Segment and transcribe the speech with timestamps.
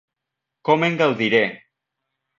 [0.69, 1.45] Com en gaudiré!